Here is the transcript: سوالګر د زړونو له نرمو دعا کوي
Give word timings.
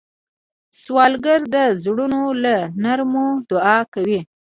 سوالګر 0.81 1.39
د 1.53 1.55
زړونو 1.83 2.21
له 2.43 2.55
نرمو 2.83 3.27
دعا 3.49 3.79
کوي 3.93 4.19